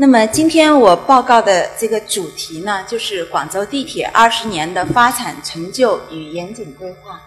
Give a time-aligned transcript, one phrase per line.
[0.00, 7.20] 那么今天我报告的这个主题呢，就是广州地铁二十年的发展成就与严谨规划。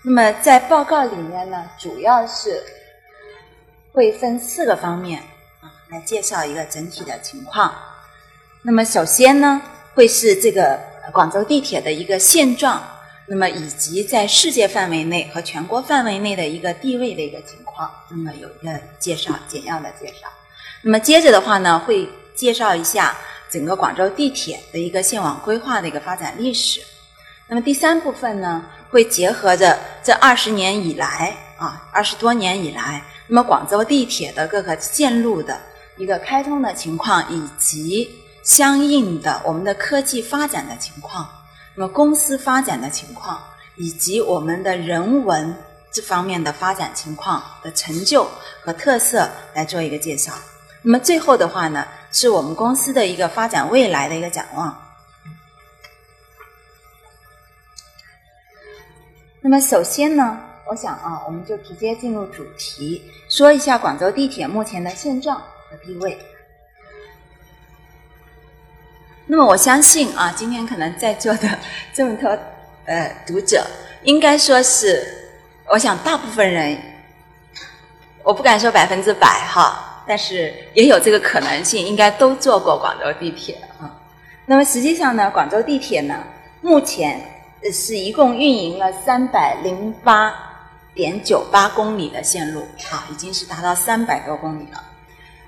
[0.00, 2.62] 那么在报告里面呢，主要是
[3.92, 5.20] 会分四个方面
[5.60, 7.70] 啊来介绍一个整体的情况。
[8.62, 9.60] 那么首先呢，
[9.92, 10.80] 会是这个
[11.12, 12.82] 广州地铁的一个现状。
[13.26, 20.28] 那么以及在世界范围内和全国范围内的一个地位的一个情况，好那么有一个介绍，简要的介绍。
[20.82, 23.16] 那么接着的话呢，会介绍一下
[23.50, 26.80] 整个广州地铁的一个线网规划的一个发展历史。
[27.48, 35.60] 那么第三部分呢，会结合着这二十年以来啊，二十多年以来，那么广州地铁的各个线路的
[35.96, 38.10] 一个开通的情况，以及
[38.42, 41.28] 相应的我们的科技发展的情况。
[41.74, 43.42] 那么公司发展的情况，
[43.76, 45.54] 以及我们的人文
[45.94, 48.28] 这方面的发展情况的成就
[48.60, 50.32] 和特色来做一个介绍。
[50.82, 54.76] 那么最后的话呢，是我们公司的一个发展未来的一个展望。
[59.40, 66.18] 那么首先呢，我想啊，我们就直接进入主题，说一下广州地铁目前的现状和地位。
[69.26, 71.58] 那么我相信啊，今天可能在座的
[71.94, 72.28] 这么多
[72.86, 73.64] 呃读者，
[74.02, 75.23] 应该说是，
[75.68, 76.78] 我想大部分人，
[78.22, 83.90] 我不敢说百分之百哈，但是也有这个可能性，应该都坐过广州地铁啊。
[84.46, 86.22] 那么实际上呢，广州地铁呢，
[86.60, 87.20] 目前
[87.72, 90.32] 是一共运营了三百零八
[90.94, 94.82] 点九八公里的线路啊，已经是达到三百多公里了。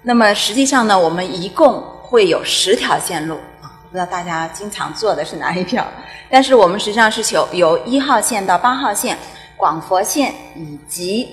[0.02, 3.68] 那么实际上呢，我们一共会有十条线路啊。
[3.88, 5.86] 不知道大家经常坐的是哪一条？
[6.28, 9.16] 但是我们实际上是由由一号线到八号线、
[9.56, 11.28] 广佛线以及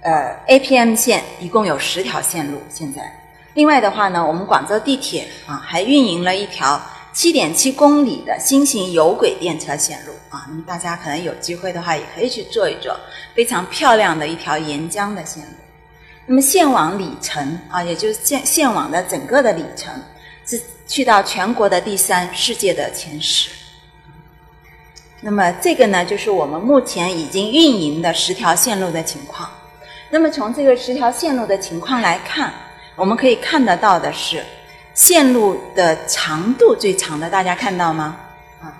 [0.00, 2.58] 呃 APM 线，一共有十条线路。
[2.70, 3.02] 现在，
[3.54, 6.80] 另外的话呢，我们广州地铁啊还运营了一条
[7.12, 10.44] 七点七公里的新型有轨电车线路啊。
[10.48, 12.94] 那么大家可能有机会的话，也可以去坐一坐，
[13.34, 15.50] 非常漂亮的一条沿江的线路。
[16.26, 19.92] 那么线网里程啊，也就是线线网的整个的里程。
[20.44, 23.48] 是去到全国的第三，世界的前十。
[25.24, 29.48] 那么这个呢，就是我们目前已经运营的十条线路的情况。
[30.10, 32.52] 那么从这个十条线路的情况来看，
[32.96, 34.44] 我们可以看得到的是，
[34.94, 38.16] 线路的长度最长的，大家看到吗？
[38.60, 38.74] 啊，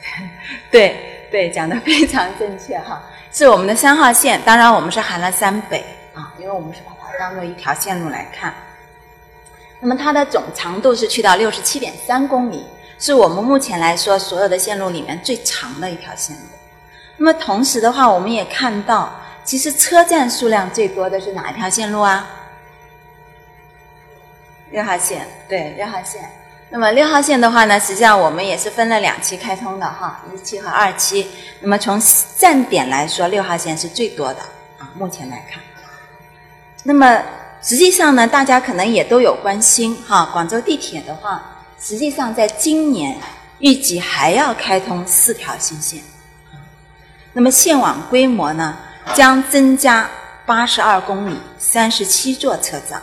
[0.72, 4.40] 对对，讲的 非常正确哈，是我们的三号线。
[4.46, 5.84] 当然，我们是含了三北
[6.14, 8.54] 啊，因为我们是把它当做一条线路来看。
[9.78, 12.64] 那么它的总长度是去到六十七点三公里，
[12.98, 16.42] 是我们目前来说所有的线路里面最长的一条线路。
[17.16, 19.12] 那么同时的话，我们也看到，
[19.44, 22.28] 其实车站数量最多的是哪一条线路啊？
[24.70, 26.28] 六号线，对，六号线。
[26.70, 31.30] 那么六号线的话呢，实际上我们也是分了两期开通的哈，一期和二期。
[31.60, 32.00] 那么从
[32.36, 34.40] 站点来说，六号线是最多的
[34.78, 35.62] 啊，目前来看。
[36.82, 37.22] 那么。
[37.66, 40.28] 实际上呢，大家可能也都有关心哈。
[40.34, 43.16] 广州地铁的话，实际上在今年
[43.58, 46.02] 预计还要开通四条新线，
[47.32, 48.76] 那么线网规模呢
[49.14, 50.08] 将增加
[50.46, 53.02] 八十二公里，三十七座车站。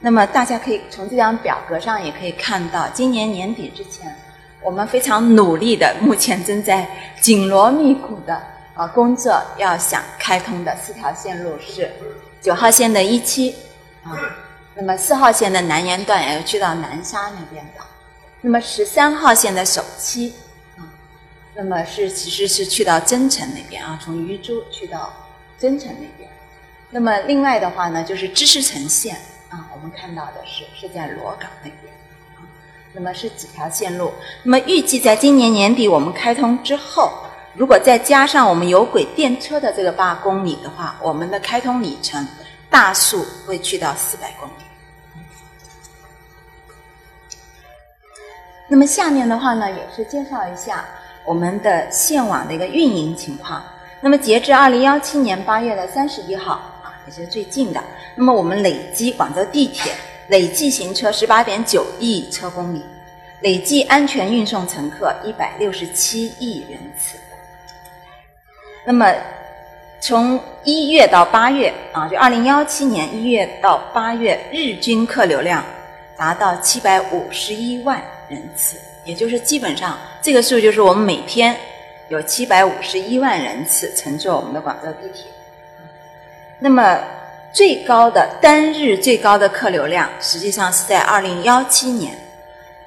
[0.00, 4.14] 那么大家可以从这张表格上也可以看到，今年年底之前，
[4.62, 6.86] 我们非常努力的，目前正在
[7.20, 8.40] 紧锣密鼓的
[8.74, 11.90] 啊工作，要想开通的四条线路是
[12.42, 13.54] 九号线的一期。
[14.04, 14.12] 啊，
[14.78, 17.82] 那么四号线的南延段也要去到南沙那边的，
[18.42, 20.34] 那么十三号线的首期
[20.76, 20.84] 啊，
[21.54, 25.10] 那么是其实是去到增城那边啊，从余珠去到
[25.56, 26.28] 增城那边。
[26.90, 29.16] 那么另外的话呢，就是知识城线
[29.48, 31.90] 啊，我们看到的是是在罗岗那边
[32.34, 32.44] 啊，
[32.92, 34.12] 那么是几条线路？
[34.42, 37.10] 那么预计在今年年底我们开通之后，
[37.54, 42.28] 如果再加上我们有轨电车的这个八公里的话，我们的开通里程。
[42.76, 44.52] 大数会去到四百公里。
[48.68, 50.84] 那么下面的话呢，也是介绍一下
[51.24, 53.64] 我们的线网的一个运营情况。
[54.02, 56.52] 那么截至二零幺七年八月的三十一号
[56.84, 57.82] 啊，也是最近的。
[58.14, 59.90] 那么我们累计广州地铁
[60.28, 62.84] 累计行车十八点九亿车公里，
[63.40, 67.16] 累计安全运送乘客一百六十七亿人次。
[68.84, 69.10] 那么。
[70.06, 75.64] 从一月到八月啊，就二零幺七年一月到八月，日均客流量
[76.16, 81.56] 达到七百五十一万人次，也就是基本上这个数就是我们每天
[82.06, 85.24] 有七百五十一万人次乘坐我们的广州地铁。
[86.60, 87.00] 那么
[87.52, 92.16] 最高的单日最高的客流量，实际上是在二零幺七年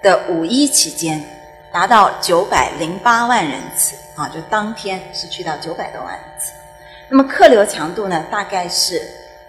[0.01, 1.22] 的五一期间，
[1.69, 6.18] 达到九百零八万人次啊，就当天是去到九百多万。
[7.10, 9.02] 那么客流强度呢，大概是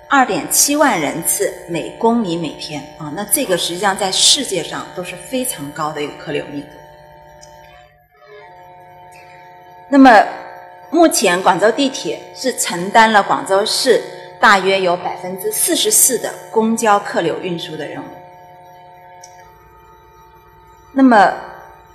[0.08, 6.68] 二点七万人次每公里每天啊，那这个实际上在世界上都是非常高的一个客流密度。
[9.90, 10.24] 那么，
[10.90, 14.02] 目前广州地铁是承担了广州市
[14.40, 18.06] 大约有百分之四十四的公交客流运输的任务。
[20.92, 21.34] 那么，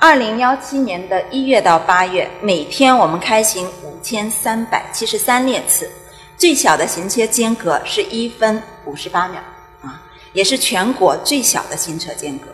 [0.08, 5.90] 二零幺七年的一月到八月，每天我们开行五千三百七十三列次，
[6.38, 9.42] 最小的行车间隔是一分五十八秒
[9.82, 10.00] 啊，
[10.32, 12.46] 也是全国最小的行车间隔。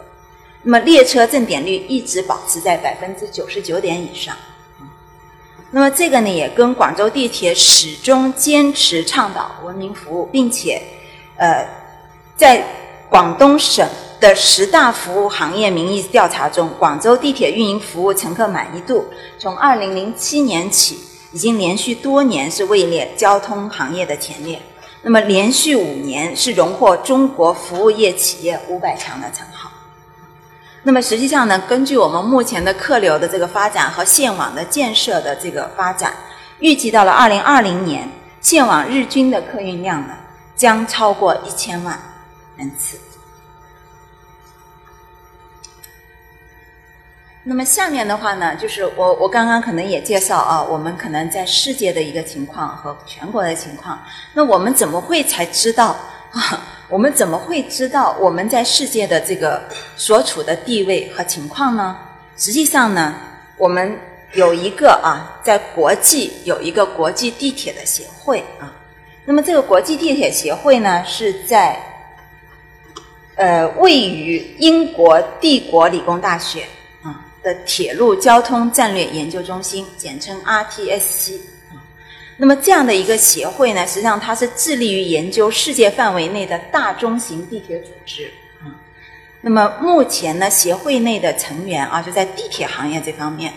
[0.64, 4.34] 那么，列车正点率一直保持在百分之九十九点以上。
[5.72, 10.82] 那么这个呢，也跟广州地铁始终坚持倡导文明服务，并且，
[11.36, 11.68] 呃，
[12.38, 12.64] 在
[13.10, 13.86] 广东省
[14.22, 19.04] 的十大服务行业民意调查中，广州地铁运营服务乘客满意度
[19.40, 21.00] 从二零零七年起，
[21.32, 24.62] 已经连续多年是位列交通行业的前列。
[25.02, 29.72] 那么连续五年是荣获中国服务业企业五百强的称号。
[30.84, 36.14] 那么实际上呢，根据我们目前的客流的这个发展和线网的建设的这个发展，
[36.60, 38.08] 预计到了二零二零年，
[38.40, 40.14] 线网日均的客运量呢
[40.56, 42.00] 将超过一千万
[42.56, 43.00] 人次。
[47.44, 54.00] 那么下面的话呢，就是我我刚刚可能也介绍啊，我们可能在世界的一个情况和全国的情况，
[54.34, 55.96] 那我们怎么会才知道
[56.32, 56.68] 啊？
[56.88, 59.64] 我们怎么会知道我们在世界的这个
[59.96, 61.98] 所处的地位和情况呢？
[62.38, 63.16] 实际上呢，
[63.58, 63.98] 我们
[64.34, 68.72] 有一个啊，在国际有一个国际地铁的协会啊。
[69.26, 71.76] 那么这个国际地铁协会呢，是在
[73.36, 76.66] 呃位于英国帝国理工大学
[77.44, 81.40] 的铁路交通战略研究中心，简称 RTSC。
[82.38, 88.32] 那么这样的一个协会呢，实际上它是致力于研究世界范围内的大中型地铁组织。
[89.42, 93.54] 那么目前呢，协会内的成员啊，就在地铁行业这方面，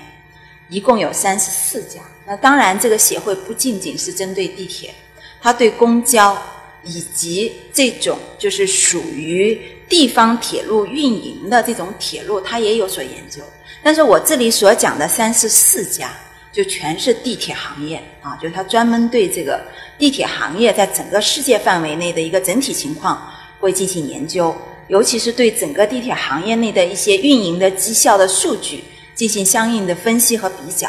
[0.68, 2.00] 一共有三十四家。
[2.26, 4.94] 那当然，这个协会不仅仅是针对地铁，
[5.40, 6.36] 它对公交
[6.84, 13.42] 以及这种就是属于地方铁路运营的这种铁路，它也有所研究。
[13.82, 16.10] 但是我这里所讲的三十四家。
[16.54, 19.60] 就全是地铁行业啊，就是它专门对这个
[19.98, 23.28] 地铁行业在整个世界范围内的一个整体情况
[23.58, 28.84] 会进行研究，尤其是对整个地铁行业内的一些运营的绩效的数据
[29.16, 30.88] 进行相应的分析和比较。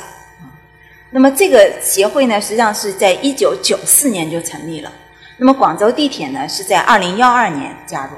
[1.09, 4.93] 那么这个协会呢，实际上是在一九九四年就成立了。
[5.37, 8.11] 那么广州地铁呢，是在二零幺二年加入。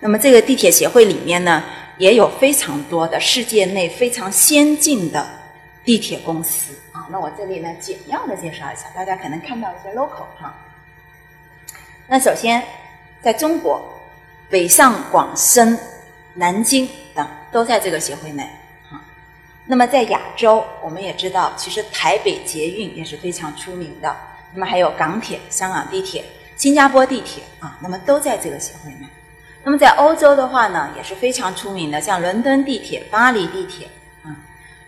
[0.00, 1.62] 那么这个地铁协会里面呢，
[1.98, 5.26] 也有非常多的世界内非常先进的。
[5.84, 10.52] 地铁公司啊，那我这里呢简要的介绍一下，大家可能看到一些 local 哈。
[12.08, 12.60] 那首先，
[13.22, 13.80] 在中国，
[14.50, 15.78] 北上广深、
[16.34, 18.42] 南京等都在这个协会内
[18.90, 18.98] 啊。
[19.64, 24.16] 那么在亚洲，我们也知道，其实台北捷运也是非常出名的。
[24.56, 26.24] 那么还有港铁、香港地铁、
[26.56, 29.06] 新加坡地铁啊，那么都在这个协会内。
[29.62, 33.86] 那么在欧洲的话呢，也是非常出名的，像伦敦地铁、巴黎地铁
[34.22, 34.34] 啊。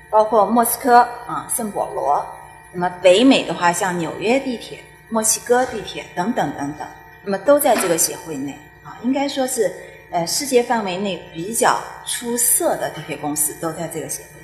[0.08, 2.26] 包括莫斯科啊、圣保罗，
[2.72, 6.88] 那么北美的话，像纽约地铁、墨西哥地铁等等等等，
[7.22, 9.70] 那么都在这个协会内啊，应该说是
[10.10, 14.37] 呃世界范围内比较出色的地铁公司都在这个协会。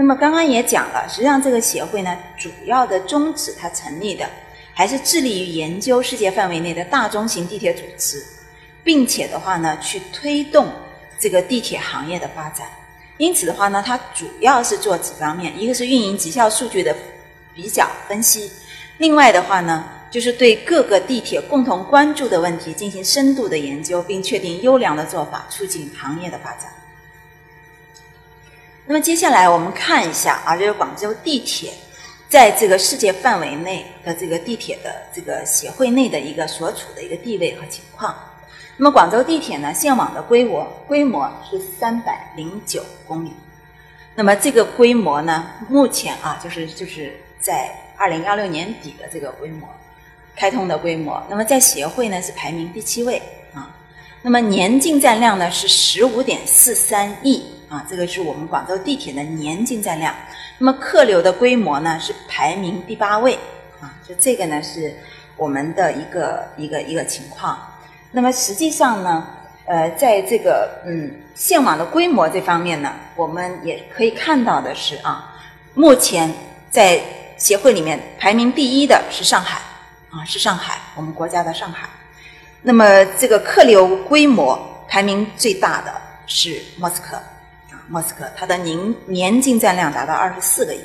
[0.00, 4.24] 那么刚刚也讲了，实际上这个协会呢，主要的宗旨它成立的
[4.72, 8.24] 还是致力于研究世界范围内的大中型地铁组织，
[8.84, 10.72] 并且的话呢，去推动
[11.18, 12.68] 这个地铁行业的发展。
[13.16, 16.94] 因此的话呢，它主要是做几方面，一个是运营绩效数据的
[17.52, 18.48] 比较分析，
[18.98, 26.70] 另外的话呢，就是对各个地铁共同关注的问题进行深度的研究，并确定优良的做法，促进行业的发展。
[28.90, 31.70] 那么接下来我们看一下啊，就是广州地铁
[32.26, 38.16] 在这个世界范围内的这个地铁的这个协会内的一个所处的一个地位和情况。
[38.78, 43.30] 那么广州地铁呢，线网的规模规模是三百零九公里。
[44.14, 49.68] 那么这个规模呢，目前啊，就是就是在二零幺六年底的这个规模，
[50.34, 51.22] 开通的规模。
[51.28, 53.20] 那么在协会呢是排名第七位
[53.52, 53.68] 啊。
[54.22, 60.14] 那么年进站量呢是十五点四三亿啊，这个是我们广州地铁的年进站量。
[60.58, 63.34] 那么客流的规模呢是排名第八位
[63.80, 64.94] 啊，就这个呢是。
[65.38, 67.56] 我们的一个一个一个情况。
[68.10, 69.24] 那么实际上呢，
[69.66, 75.32] 呃，在这个嗯线网的规模这方面呢，我们也可以看到的是啊，
[75.74, 76.28] 目前
[76.72, 77.00] 在
[77.36, 79.60] 协会里面排名第一的是上海
[80.10, 81.88] 啊，是上海，我们国家的上海。
[82.62, 84.58] 那么这个客流规模
[84.88, 85.94] 排名最大的
[86.26, 87.16] 是莫斯科，
[87.88, 90.80] 莫斯科它的年年进站量达到二十四个亿。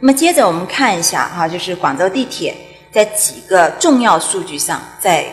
[0.00, 2.54] 那么接着我们看一下哈，就是广州地铁
[2.92, 5.26] 在几个重要数据上在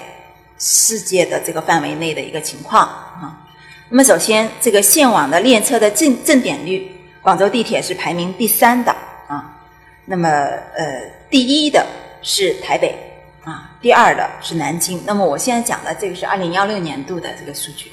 [0.58, 3.46] 世界的这个范围内的一个情况啊。
[3.90, 6.90] 那么首先，这个线网的列车的正正点率，
[7.22, 8.96] 广州地铁是排名第三的
[9.28, 9.58] 啊。
[10.06, 11.86] 那么呃，第一的
[12.22, 12.96] 是台北
[13.44, 15.04] 啊，第二的是南京。
[15.06, 17.92] 那么我现在讲的这个是二零幺六年度的这个数据。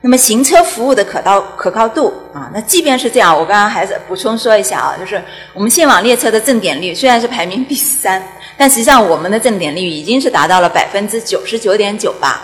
[0.00, 5.20] 那么行车服务的可到可靠度啊，那即便是这样，我刚刚还是补充说一下啊，就是
[5.52, 8.22] 我们线网列车的正点率虽然是排名第三，
[8.56, 12.40] 但实际上我们的正点率已经是达到了百分之九十九点九八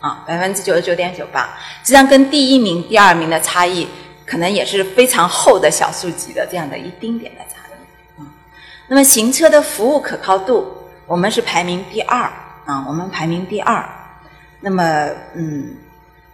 [0.00, 1.48] 啊，百分之九十九点九八，
[1.82, 3.88] 实际上跟第一名、第二名的差异
[4.26, 8.28] 可能也是非常厚的小数级的这样的一丁点的差异啊。
[8.88, 10.70] 那么行车的服务可靠度，
[11.06, 12.30] 我们是排名第二
[12.66, 13.82] 啊，我们排名第二。
[14.60, 15.76] 那么嗯。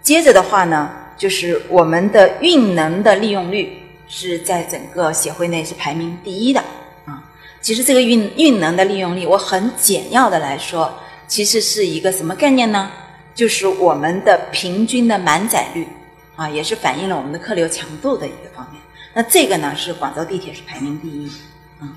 [0.03, 3.79] 接着的话呢，就是我们的运能的利用率
[4.09, 6.61] 是在整个协会内是排名第一的
[7.05, 7.23] 啊。
[7.61, 10.93] 其实这个运运能的利用率，我很简要的来说，
[11.29, 12.91] 其实是一个什么概念呢？
[13.35, 15.87] 就是我们的平均的满载率
[16.35, 18.81] 啊，也是反映了我们的客流强度的一个方面。
[19.13, 21.31] 那这个呢，是广州地铁是排名第一
[21.79, 21.89] 啊。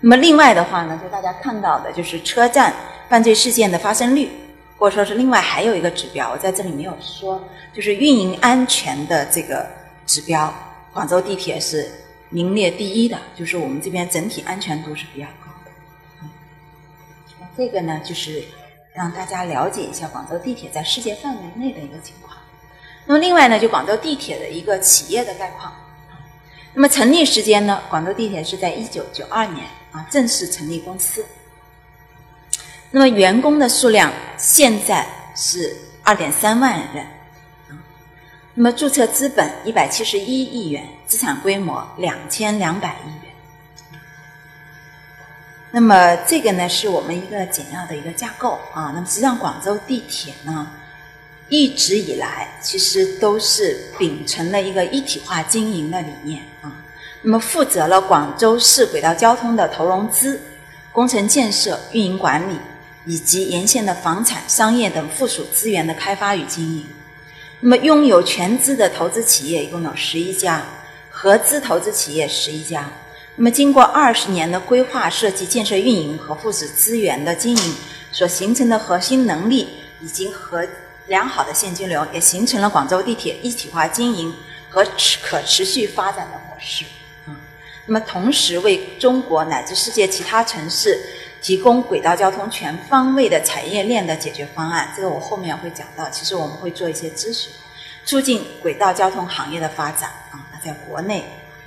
[0.00, 2.74] 那么另外的话呢，就大家看到的就是车站
[3.08, 4.30] 犯罪事件的发生率。
[4.78, 7.42] 或者说是另外还有一个指标，我在这里没有说，
[7.72, 9.66] 就是运营安全的这个
[10.06, 10.52] 指标，
[10.92, 11.90] 广州地铁是
[12.28, 15.70] 名列第一的，就是我们这边整体安全度是比较高的。
[16.22, 16.28] 嗯，
[17.56, 18.44] 这个呢，就是
[18.94, 22.36] 让大家了解一下广州地铁在世界范围内的一个情况。
[23.06, 25.72] 那么另外呢，就广州地铁的一个企业的概况。
[26.74, 31.24] 那么成立时间呢，广州地铁是在一九九二年啊正式成立公司。
[32.96, 35.70] 那么员工的数量现在是
[36.02, 37.06] 二点三万人，
[38.54, 43.34] 那么注册资本一百七十一亿元，资产规模两千两百亿元。
[45.70, 48.92] 那么这个呢，是我们一个简要的一个架构啊。
[48.94, 50.66] 那么实际上，广州地铁呢，
[51.50, 56.72] 一直以来其实都是秉承了一个一体化经营的理念啊。
[57.20, 60.40] 那么负责了广州市轨道交通的投融资、
[60.92, 62.56] 工程建设、运营管理。
[63.06, 66.84] 以及沿线的房产、商业等附属资源的开发与经营。
[67.60, 70.62] 那么，拥有全资的投资企业一共有十一家，
[71.08, 72.90] 合资投资企业十一家。
[73.36, 77.74] 那么，经过二十年的规划、设计、建设、运营和附属资源的经营
[78.10, 79.68] 所形成的核心能力，
[80.02, 80.66] 以及和
[81.06, 84.34] 良好的现金流，也形成了广州地铁一体化经营
[84.68, 86.84] 和持可持续发展的模式。
[87.26, 87.30] 啊，
[87.86, 91.00] 那么同时为中国乃至世界其他城市。
[91.42, 96.08] 提供轨道交通全方位的产业链的解决方案，这个我后面会讲到。
[96.10, 97.52] 其实我们会做一些咨询，
[98.04, 100.48] 促进轨道交通行业的发展啊。
[100.52, 101.20] 那在国内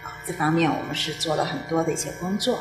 [0.03, 2.59] 啊这方面，我们是做了很多的一些工作。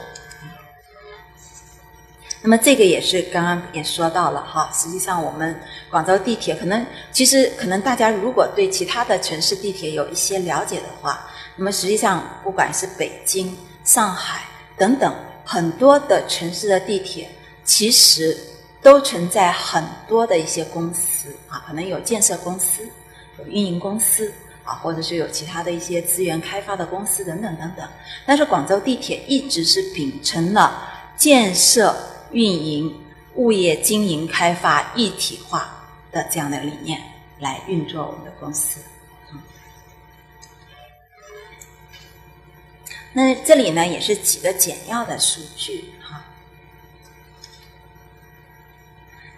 [2.41, 4.71] 那么这个也是刚刚也说到了哈。
[4.73, 5.61] 实际上，我们
[5.91, 14.43] 广州地铁可能其实可能大家如果对其他的城市地铁有一些了解的话，那么实际上不管是北京、上海
[14.77, 15.13] 等等。
[15.51, 17.27] 很多的城市的地铁
[17.65, 18.37] 其实
[18.83, 22.87] 都存在很多的一些公司啊，可能有建设公司、
[23.39, 24.31] 有运营公司
[24.63, 27.89] 啊，或者是有其他的一些资源开发的公司等等等等。
[28.27, 30.87] 但是广州地铁一直是秉承了
[31.17, 31.97] 建设、
[32.33, 32.95] 运营、
[33.37, 37.01] 物业经营、开发一体化的这样的理念
[37.41, 38.81] 来运作我们的公司。
[43.13, 46.23] 那这里呢，也是几个简要的数据哈。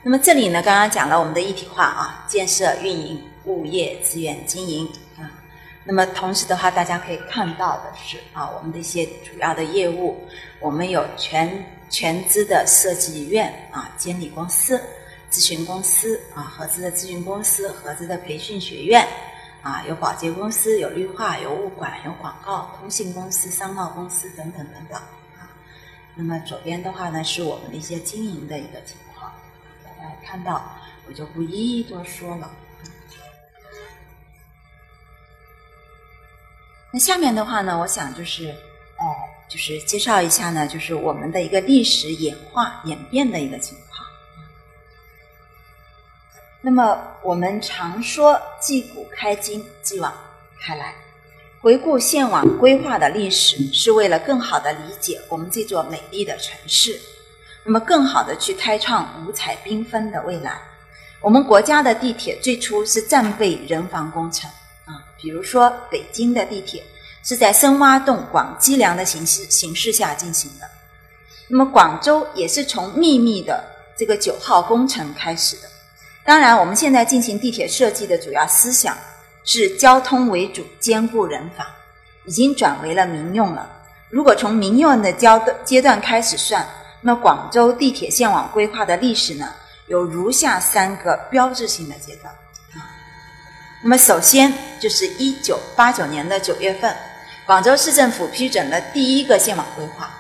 [0.03, 4.87] 那么这里呢，刚刚讲了我们的一体化啊，建设、运营、物业资源经营
[5.17, 5.31] 啊。
[5.85, 10.27] 那么同时的话，大家可以看到的是啊，我们的一些主要的业务，
[10.59, 14.83] 我们有全全资的设计院啊、监理公司、
[15.31, 19.07] 咨询公司啊、合资的咨询公司、合资的培训学院。
[19.63, 24.97] 啊，有保洁公司，有绿化，有物管，有广告、通信公司、商贸公司等等等等。
[24.97, 25.49] 啊，
[26.15, 29.31] 那么左边的话呢，是我们的一些经营的一个情况，
[29.85, 30.75] 大家看到，
[31.07, 32.51] 我就不一一多说了。
[36.93, 39.07] 那下面的话呢，我想就是，呃，
[39.49, 44.10] 就是介绍一下呢，就是我们的一个历史演化演变的一个情况。
[46.63, 50.13] 那么我们常说“继古开今，继往
[50.61, 50.95] 开来”，
[51.63, 57.01] 回顾县网规划的历史，是为了更好的理解我们这座美丽的城市，
[57.65, 60.61] 那么更好的去开创五彩缤纷的未来。
[61.23, 64.51] 我们国家的地铁最初是战备人防工程。
[64.85, 66.83] 啊，比如说北京的地铁
[67.23, 70.69] 是在深挖洞、广积粮的形式形式下进行的。
[71.49, 73.65] 那么广州也是从秘密的
[73.97, 75.69] 这个九号工程开始的。
[76.25, 78.97] 当然，我们现在进行地铁设计的主要思想
[79.45, 81.67] 是交通为主，兼顾人防，
[82.27, 83.69] 已经转为了民用了。
[84.11, 86.67] 如果从民用的交阶段开始算，
[87.01, 89.49] 那广州地铁线网规划的历史呢，
[89.89, 92.33] 有如下三个标志性的阶段。
[93.83, 96.95] 那么，首先就是一九八九年的九月份，
[97.47, 100.11] 广州市政府批准了第一个线网规划。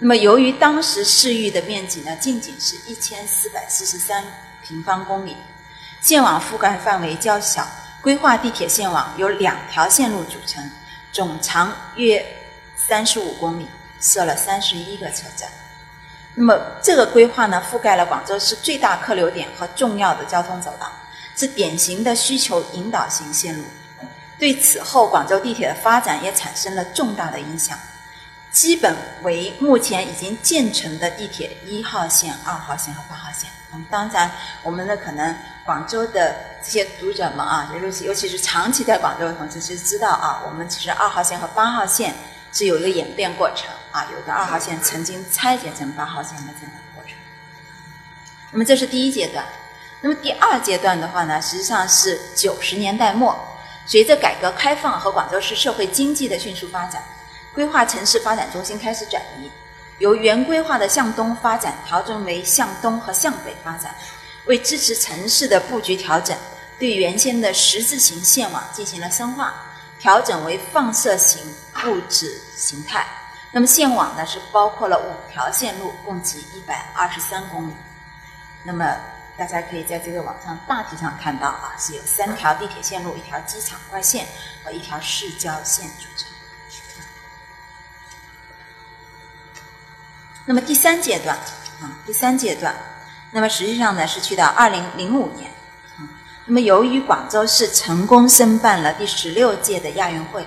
[0.00, 4.24] 那么，由于当时市域的面积呢，仅仅是一千四百四十三
[4.66, 5.36] 平方公里，
[6.00, 7.66] 线网覆盖范围较小，
[8.00, 10.70] 规划地铁线网由两条线路组成，
[11.12, 12.24] 总长约
[12.76, 13.68] 三十五公里，
[14.00, 15.48] 设了三十一个车站。
[16.34, 20.90] 那么，这个规划呢，覆盖了广州市最大客流点和重要的交通走廊。
[21.36, 23.64] 是典型的需求引导型线路，
[24.38, 27.76] 对此后广州地铁的发展也产生了重大的影响。
[28.54, 33.50] 基本为目前已经建成的地铁一号线、二号线和八号线。
[33.72, 34.30] 那嗯，当然，
[34.62, 42.14] 我们的可能广州的这些读者们啊，尤其尤其是长期在广州的同志，其实知道啊，我们其实二号线和八号线
[42.52, 47.14] 是有一个演变过程啊，有的二号线曾经拆解成八号线的这样的过程。
[48.52, 49.44] 那么，这是第一阶段。
[50.00, 53.36] 那么第二阶段的话呢，实际上是九十年代末，
[53.84, 57.02] 随着改革开放和广州市社会经济的迅速发展，
[57.54, 59.50] 规划城市发展中心开始转移，
[59.98, 63.94] 由原规划的向东发展调整为向东和向北发展。
[64.46, 66.36] 为支持城市的布局调整，
[66.78, 69.54] 对原先的十字形线网进行了深化，
[69.98, 71.40] 调整为放射型
[71.72, 73.06] 布置形态。
[73.52, 77.72] 那么线网呢是包括了五条线路，共计一百二十三公里。
[78.64, 78.84] 那么
[79.38, 84.26] 大家可以在这个网上大体上看到啊，是有三条地铁线路、一条机场快线
[84.64, 86.33] 和一条市郊线组成。
[90.46, 91.36] 那么第三阶段
[91.80, 92.74] 啊，第三阶段，
[93.30, 95.50] 那么实际上呢是去到二零零五年。
[96.46, 100.46] 那么由于广州市成功申办了第十六届的亚运会，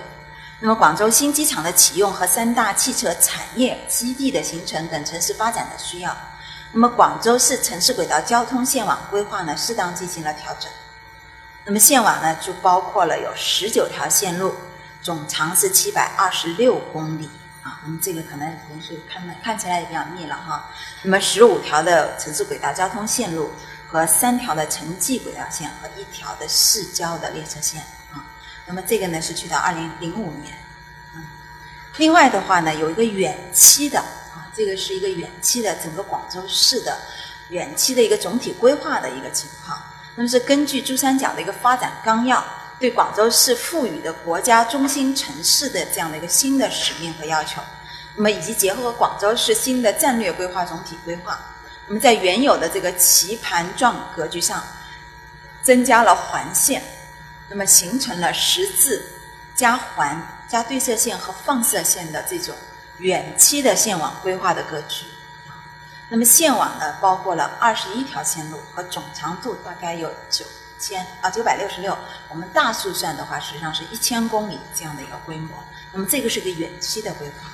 [0.60, 6.16] 那么广州新机场的启用和三大汽车产业基地的形成等城市发展的需要。
[6.72, 10.70] 那么广州市城市轨道交通线网规划呢，适当进行了调整。
[11.64, 14.54] 那么线网呢，就包括了有十九条线路，
[15.02, 17.28] 总长是七百二十六公里
[17.68, 17.80] 啊。
[17.84, 20.70] 那么这个可能人是看看起来也比较密了哈。
[21.02, 23.50] 那么十五条的城市轨道交通线路
[23.86, 28.24] 和三条的城际轨道线和一条的市郊的列车线啊。
[28.64, 30.54] 那么这个呢是去到二零零五年。
[31.14, 31.22] 嗯，
[31.98, 34.48] 另外的话呢，有一个远期的啊。
[34.54, 36.98] 这个是一个远期的整个广州市的
[37.50, 39.78] 远期的一个总体规划的一个情况。
[40.16, 42.44] 那么是根据珠三角的一个发展纲要，
[42.78, 47.60] 对广州市赋予的国家中心城市的这样的一个新的使命和要求。
[48.16, 51.38] 那么以及结合广州市新的战略规划总体规划，
[51.86, 54.62] 那么在原有的这个棋盘状格局上，
[55.62, 56.82] 增加了环线，
[57.48, 59.04] 那么形成了十字
[59.54, 62.54] 加环加对射线和放射线的这种。
[62.98, 65.04] 远期的线网规划的格局，
[66.08, 70.44] 那么线网呢，包括了二十一条线路和总长度大概有九
[70.78, 71.96] 千啊九百六十六，
[72.28, 75.50] 我们大数算的话，实际上是一千公里这样的一个规模。
[75.92, 77.50] 那么这个是个远期的规划。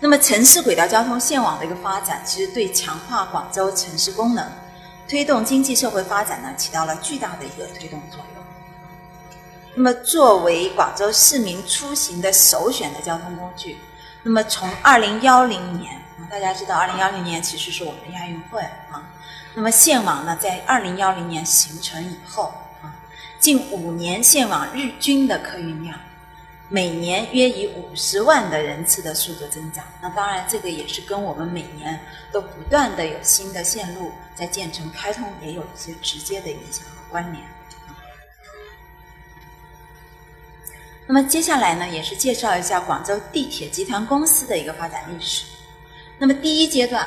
[0.00, 4.48] 那么城市轨道交通线网的一个发展，其实对强化广州城市功能、
[5.08, 8.44] 推动经济社会发展呢，起到了巨大的一个推动作用。
[9.74, 13.78] 那么，作为广州市民出行的首选的交通工具，
[14.22, 19.02] 那么从二零幺零年，大家知道二零幺零年其实是我们的亚运会啊。
[19.54, 22.94] 那么线网呢，在二零幺零年形成以后啊，
[23.40, 25.98] 近五年线网日均的客运量，
[26.68, 29.84] 每年约以五十万的人次的速度增长。
[30.00, 31.98] 那当然，这个也是跟我们每年
[32.30, 37.44] 都不断的有新的线路在建成开通，也有一些直接的影响和关联。
[41.10, 45.46] 那么接下来呢，也是介绍一下广州地铁集团公司的一个发展历史。
[46.18, 47.06] 那么第一阶段，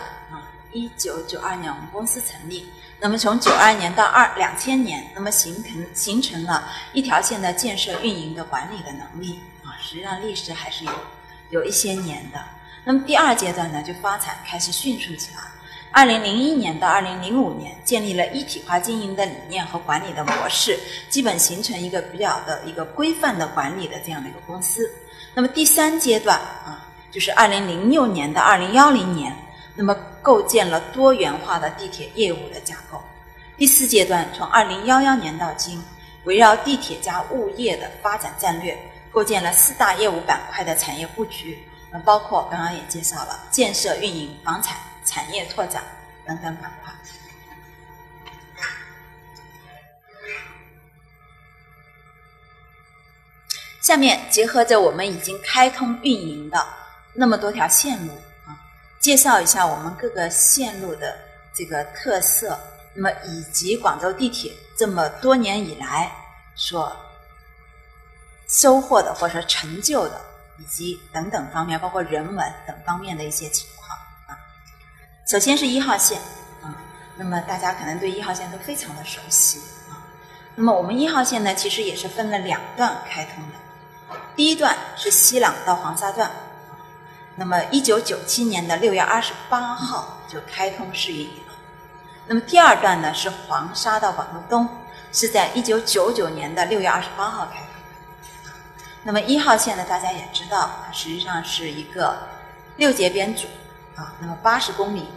[0.74, 2.68] 一九九二年我们公司成立，
[3.00, 10.92] 那么从九二年到二两千年，那么形成形成了一条线的建设、运营的管理的能力啊，实际上历史还是有
[11.50, 12.40] 有一些年的。
[12.84, 15.42] 那么第二阶段呢，就发展开始迅速起来。
[15.94, 20.80] 二零零一年到二零零五年，建立了一体化经营的理念和管理的模式，
[21.10, 24.90] 基本形成一个比较的一个规范的管理的这样的一个公司。
[25.34, 29.36] 那么第三阶段啊，就是二零零六年到二零幺零年，
[29.76, 33.02] 那么构建了多元化的地铁业务的架构。
[33.58, 35.82] 第四阶段从二零幺幺年到今，
[36.26, 38.78] 围绕地铁加物业的发展战略，
[39.12, 41.58] 构建了四大业务板块的产业布局。
[41.92, 45.84] 那包括刚刚也介绍了建设、运营、房产、产业拓展
[46.26, 46.94] 等等板块。
[53.82, 56.66] 下面结合着我们已经开通运营的
[57.14, 58.14] 那么多条线路，
[59.02, 61.18] 介绍一下我们各个线路的
[61.54, 62.58] 这个特色，
[62.94, 66.10] 那么以及广州地铁这么多年以来
[66.56, 66.96] 所
[68.48, 70.22] 收获的或者说成就的。
[70.60, 74.38] 以及等等方面，包括人文等方面的一些情况啊。
[75.28, 76.22] 首先是一号线
[76.62, 76.78] 啊，
[77.16, 79.58] 那么大家可能对一号线都非常的熟悉
[79.90, 79.98] 啊。
[80.54, 84.16] 那么我们一号线呢，其实也是分了两段开通的。
[84.36, 86.30] 第一段是西朗到黄沙段，
[87.42, 91.54] 那么一九九七年的六月二十八号就开通试运营了。
[92.28, 94.70] 那么第二段呢是黄沙到广州东，
[95.12, 97.66] 是在一九九九年的六月二十八号开通。
[99.02, 102.16] 那么一号线呢，大家也知道，它实际上是一个
[102.76, 103.48] 六节编组
[103.96, 105.08] 啊，那么八十公里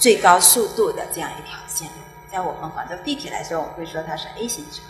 [0.00, 1.88] 最高速度的这样一条线，
[2.28, 4.82] 在我们广州地铁来说，我们会说它是 A 型车。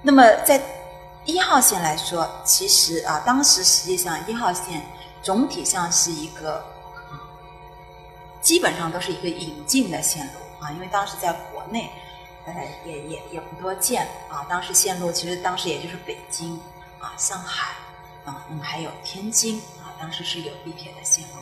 [0.00, 0.58] 那么在
[1.24, 4.84] 一号线来说，其实啊，当时实际上一号线
[5.22, 6.64] 总体上是一个
[8.40, 11.90] 基本上都是一个引进的线路啊，因为当时在国内。
[12.46, 12.54] 呃，
[12.86, 14.46] 也也也不多见啊。
[14.48, 16.58] 当时线路其实当时也就是北京
[16.98, 17.74] 啊、上海
[18.24, 21.34] 啊，那么还有天津啊，当时是有地铁的线路。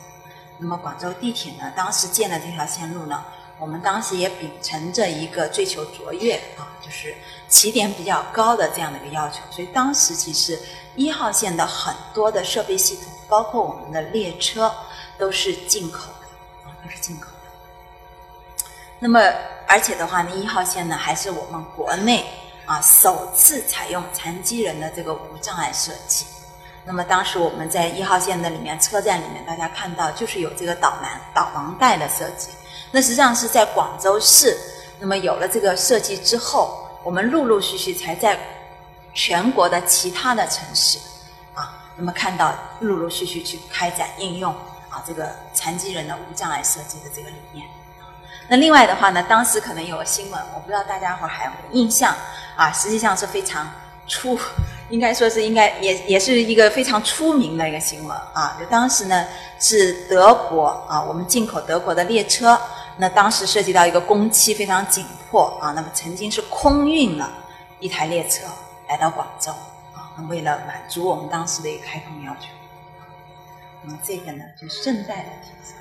[0.57, 3.23] 那么广州地铁呢，当时建的这条线路呢，
[3.59, 7.13] 我们当时也秉承着一个追求卓越啊，就是
[7.47, 9.41] 起点比较高的这样的一个要求。
[9.51, 10.59] 所以当时其实
[10.95, 14.73] 一号线的很多的设备系统，包括我们的列车，
[15.17, 17.51] 都是进口的啊，都是进口的。
[18.99, 19.19] 那么。
[19.71, 22.25] 而且的话呢，一号线呢还是我们国内
[22.65, 26.25] 啊首次采用残疾人的这个无障碍设计。
[26.83, 32.49] 那么当时我们在一号线的里面车站里面，大家看到就是有这个导盲导盲带的设计。
[32.91, 34.57] 那实际上是在广州市，
[34.99, 38.37] 那么有了这个设计之后，我们陆陆续续才在
[39.13, 40.97] 全国的其他的城市
[41.53, 44.51] 啊，那么看到陆陆续续去开展应用
[44.89, 47.67] 啊这个残疾人的无障碍设计的这个理念。
[48.47, 52.15] 那另外的话呢，当时可能有个新闻，我不知道大家伙还有没有印象
[52.55, 52.71] 啊？
[52.71, 53.69] 实际上是非常
[54.07, 54.39] 出，
[54.89, 58.57] 应该说是应该也也是一个非常出名的一个新闻啊。
[58.59, 59.27] 就当时呢
[59.59, 62.59] 是德国啊，我们进口德国的列车，
[63.01, 67.31] 那当时涉及到一个工期非常紧迫啊，那么曾经是空运了
[67.79, 68.45] 一台列车
[68.89, 69.51] 来到广州
[69.95, 72.47] 啊，那为了满足我们当时的一个开通要求，
[73.83, 75.75] 那么这个呢就顺带的提下。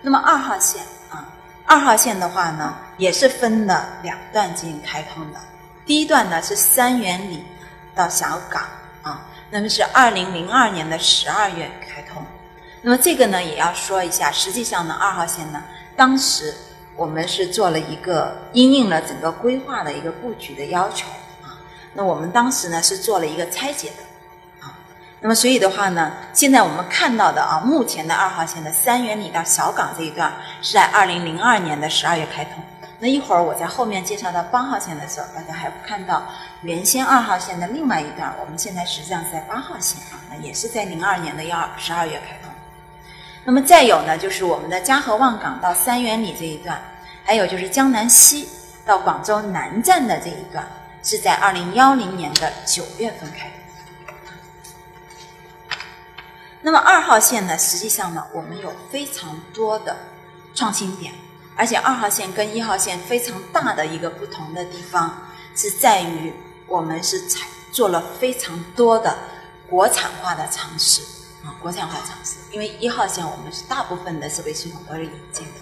[0.00, 1.28] 那么二号线啊。
[1.68, 5.40] 二号线的话呢，也是分了两段进行开通的。
[5.84, 7.42] 第一段呢是三元里
[7.92, 8.62] 到小港
[9.02, 12.24] 啊，那么是二零零二年的十二月开通。
[12.82, 15.60] 那么这个呢也要说一下，实际上呢二号线呢，
[15.96, 16.54] 当时
[16.94, 21.08] 我们是做了一个因应了整个规划的一个布局的要求
[21.42, 21.58] 啊。
[21.94, 24.72] 那我们当时呢是做了一个拆解的啊。
[25.20, 32.62] 那么，所以的话呢，现在我们看到的啊，目前的二号线的三元里到小港这一段是在二零零二年的十二月开通。
[32.98, 36.22] 那一会儿我在后面介绍到八号线的时候，大家还看到
[36.62, 42.45] 原先二号线的另外一段，我们现在实际上在八号线啊，那也是在零二年的幺十二月开通。
[43.46, 46.82] 那么再有呢，就是我们的嘉禾望港到三元里这一段，
[47.22, 48.48] 还有就是江南西
[48.84, 50.68] 到广州南站的这一段，
[51.04, 53.56] 是在二零幺零年的九月份开通。
[56.60, 59.96] 那么二号线呢，实际上呢，我们有非常多的
[60.52, 61.14] 创新点，
[61.54, 66.34] 而且二号线跟一号线非常大的一个不同的地方，是在于
[66.66, 69.16] 我们是采做了非常多的
[69.70, 71.00] 国产化的尝试
[71.60, 72.36] 国产化尝试。
[72.52, 75.60] 因为一号线我们是大部分的设备系统都是引进的，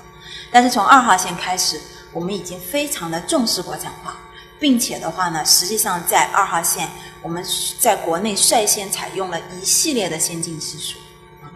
[0.51, 1.81] 但是从二号线开始，
[2.12, 4.16] 我们已经非常的重视国产化，
[4.59, 6.88] 并且的话呢，实际上在二号线。
[7.23, 7.42] 我们
[7.81, 10.99] 在国内率先采用了一系列的先进技术
[11.42, 11.49] 啊，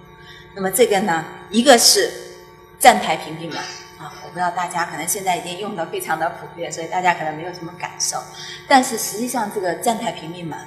[0.54, 2.10] 那么这个呢，一个是
[2.80, 3.58] 站台屏蔽门
[3.98, 8.16] 啊，我不知道大家可能现在已经用的非常的普遍，所以大家可能没有什么感受。
[8.66, 10.58] 但是实际上，这个站台屏蔽门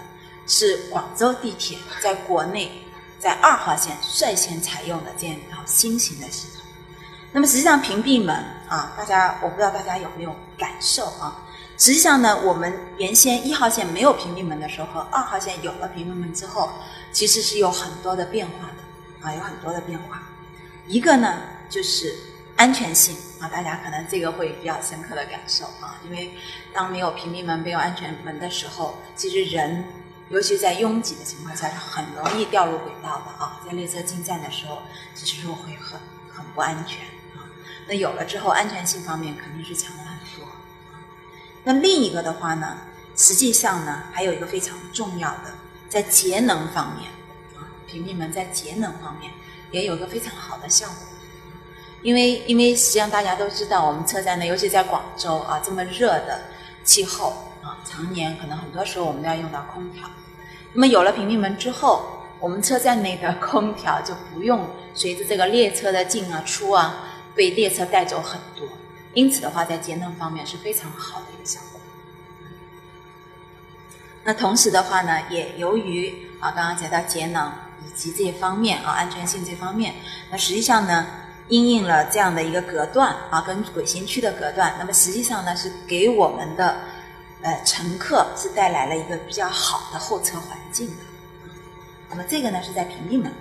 [0.46, 2.72] 是广州地铁在国内
[3.22, 6.66] 在二号线率先采用的这样一套新型的系统。
[7.32, 8.36] 那么实际上屏蔽门
[8.68, 11.40] 啊，大家我不知道大家有没有感受啊？
[11.78, 16.70] 实际上呢，我们原先一号线没有屏蔽门的时候，和二号线有了屏蔽门之后，
[17.12, 20.22] 其实是有很多的变化的啊，有很多的变化。
[20.88, 21.38] 一个呢
[21.70, 22.14] 就是
[22.58, 26.34] 安全性啊，大家可能这个会比较深刻的感受啊，因为
[26.74, 29.86] 当没有屏蔽门、没有安全门的时候，其实人
[30.32, 34.82] 尤其在拥挤的情况下是很容易掉入轨道的啊，在列车进站的时候，
[35.14, 36.00] 其实是会很
[36.34, 37.02] 很不安全
[37.36, 37.44] 啊。
[37.88, 40.48] 那有了之后，安全性方面肯定是强了很多。
[41.66, 42.78] 那另一个的话呢，
[43.18, 45.54] 实际上呢，还有一个非常重要的，
[45.90, 47.12] 在节能方面
[47.58, 49.34] 啊，屏蔽门在节能方面
[49.72, 50.96] 也有个非常好的效果。
[52.02, 56.42] 因为因为实际上大家都知道，我们车站呢，尤其在广州啊这么热的
[56.86, 60.10] 气候啊，常年可能很多时候我们都要用到空调。
[60.74, 67.08] 那么有了屏蔽门之后，我们车站内的空调就不用随着这个列车的进啊出啊。
[67.34, 68.68] 被列车带走很多，
[69.14, 71.80] 因此的话，在节能方面是非常好的一个效果。
[74.26, 77.50] 那同时的话呢，也由于啊，刚刚讲到节能
[77.88, 79.96] 以及这方面啊，安全性这方面，
[80.30, 81.08] 那实际上呢，
[81.48, 86.82] 因应了这样的一个隔断啊，跟轨行区的隔断，那么实际上呢，是给我们的
[87.42, 91.04] 呃乘客是带来了一个比较好的候车环境的。
[92.10, 93.32] 那么这个呢，是在屏蔽门。